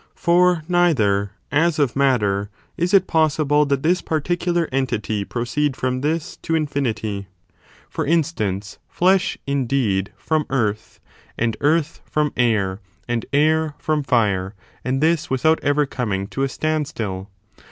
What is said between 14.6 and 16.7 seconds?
and this without ever coming to a